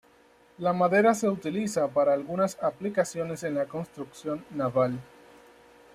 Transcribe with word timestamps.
La 0.57 0.73
madera 0.73 1.13
se 1.13 1.29
utiliza 1.29 1.87
para 1.87 2.13
algunas 2.15 2.57
aplicaciones 2.63 3.43
en 3.43 3.53
la 3.53 3.67
construcción 3.67 4.43
naval. 4.49 4.97